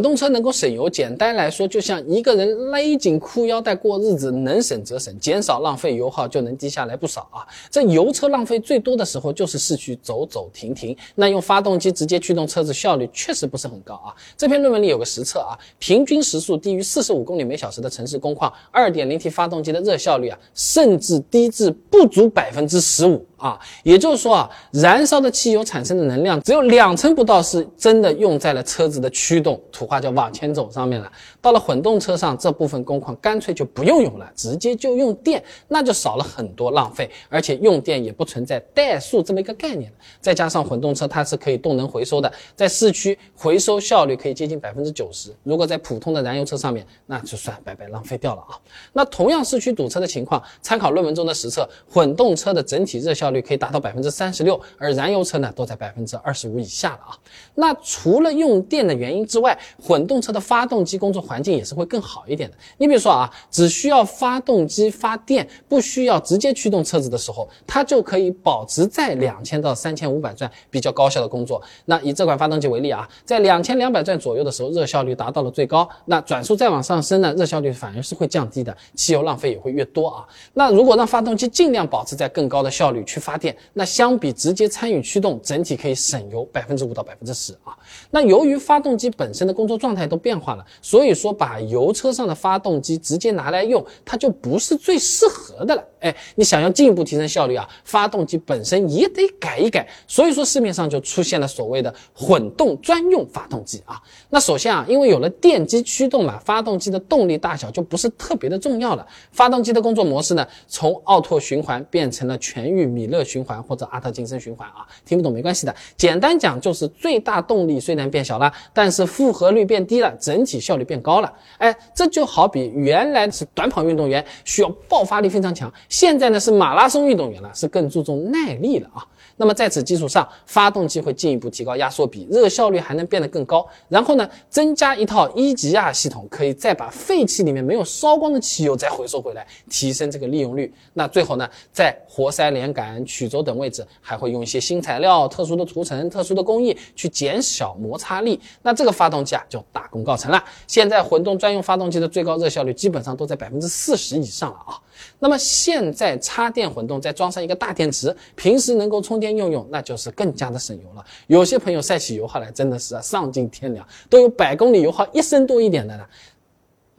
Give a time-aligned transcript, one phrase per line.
[0.00, 7.46] 动车能够省油，简单来说，就像一个人勒紧裤腰带过日子，能省则省，减少浪费油耗就能低下来不少啊。
[7.70, 14.14] 这油车浪费最多的时候就是市区走走停停，那用发动机直接驱动车子效率确实不是很高啊。
[14.36, 23.24] 这篇论文里有个实测啊，平均时速低于四十五公里每小时的城市工况，二点零 T 发动机的热效率啊，甚至低至不足百分之十五。
[23.40, 31.10] 啊，也就是说啊，燃烧的汽油产生的能量只有两成不到是真的用在了车子的驱动，土话叫往前走上面了。
[31.40, 39.90] 到了混动车上，这部分工况干脆就不用用了，直接就用电，那就少了很多浪费，而且用电也不存在怠速这么一个概念。
[40.20, 45.34] 再加上混动车它是可以动能回收的，在市区回收效率可以接近百分之九十。
[45.42, 48.58] 如果在普通的燃油车上面，那就算白白浪费掉了啊。
[48.92, 57.18] 那同样市区堵车的情况，参考论文中的实测，混动车的整体热效率可以达到百分之三十六，而燃油车呢都在百分之二十五以下了啊。
[57.54, 62.56] 那除了用电的原因之外，混动车的发动机工作环境也是会更好一点的。
[62.78, 71.60] 你比如说啊，只需要发动机发电，不需要直接驱动车子的时候，它就可以保持在两千到三千五百转比较高效的工作。
[71.84, 75.88] 那以这款发动机为例啊，在两千两百转左右的时候，热效率达到了最高。
[76.06, 80.24] 那转速再往上升呢，热效率反而是会降低的，汽油浪费也会越多啊。
[80.54, 87.76] 那如果让发动机尽量保持在更高的效率去发电，那相比直接参与驱动，整体可以省油百分之五到百分之十啊。
[88.10, 95.84] 那由于发动机本身的工作状态都变化了，所以说把油车上的发动机直接拿来用，它就不是最适合的了。
[96.00, 99.86] 哎，你想要进一步提升效率啊，发动机本身也得改一改。
[100.06, 104.00] 所以说市面上就出现了所谓的混动专用发动机啊。
[104.30, 109.06] 那首先啊，因为有了电机驱动嘛，发动机的动力大小就不是特别的重要了。
[109.32, 114.86] 发动机的工作模式呢，从奥拓循环变成了全域米勒循环或者阿特金森循环啊。
[115.04, 121.32] 听不懂没关系的，简单讲就是最大动力虽然变小了，但是负荷率变低了，整体效率变高了。
[121.58, 125.72] 哎，这就好比原来是短跑运动员需要爆发力非常强。
[125.88, 129.04] 现在呢是马拉松运动员了，是更注重耐力了啊。
[129.36, 133.66] 那么在此基础上，发动机会进一步提高压缩比，热效率还能变得更高。
[133.88, 140.70] 然后呢，增加一套一级压系统，可以再把废气里面没有烧光的汽油再回收回来，提升这个利用率。
[140.92, 148.40] 那最后呢，在活塞连杆、曲轴等位置还会用一些新材料、特殊的涂层、特殊的工艺去减小摩擦力。
[148.62, 150.42] 那这个发动机啊就大功告成了。
[150.66, 154.78] 现在混动专用发动机的最高热效率基本上都在百分之四十以上了啊。
[155.18, 161.04] 那么现在插电混动再装上一个大电池，平时能够充电用用，那就是更加的省油了。
[161.26, 166.06] 有些朋友晒起油耗来真的是，丧尽天良，都有百公里油耗一升多一点的了。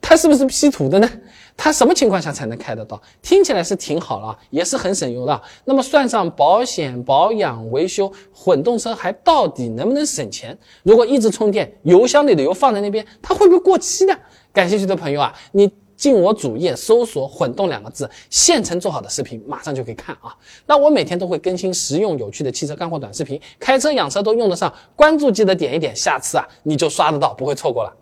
[0.00, 1.10] 他是不是 P 图的呢？
[1.58, 2.98] 它什么情况下才能开得到？
[3.20, 5.42] 听起来是挺好了，也是很省油的。
[5.66, 10.56] 那么算上保险、保养、维修，混动车还到底能不能省钱？
[10.82, 14.16] 如果一直充电，油箱里的油放在那边，它会不会过期呢？
[14.52, 15.70] 感兴趣的朋友啊，你。
[15.98, 20.32] 进我主页搜索“混动”两个字，现成做好的视频马上就可以看啊！
[20.64, 27.92] 那我每天都会更新实用有趣的汽车干货短视频，开车养车都用得上，关注记得点一点，下次啊你就刷得到，不会错过了。